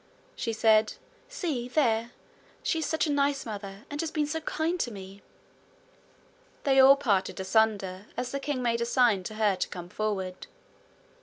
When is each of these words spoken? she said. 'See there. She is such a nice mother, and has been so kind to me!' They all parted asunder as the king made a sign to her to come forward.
she 0.35 0.51
said. 0.51 0.93
'See 1.29 1.67
there. 1.69 2.09
She 2.63 2.79
is 2.79 2.87
such 2.87 3.05
a 3.05 3.11
nice 3.11 3.45
mother, 3.45 3.85
and 3.87 4.01
has 4.01 4.09
been 4.09 4.25
so 4.25 4.39
kind 4.41 4.79
to 4.79 4.89
me!' 4.89 5.21
They 6.63 6.79
all 6.79 6.95
parted 6.95 7.39
asunder 7.39 8.07
as 8.17 8.31
the 8.31 8.39
king 8.39 8.63
made 8.63 8.81
a 8.81 8.85
sign 8.87 9.21
to 9.25 9.35
her 9.35 9.55
to 9.55 9.67
come 9.67 9.89
forward. 9.89 10.47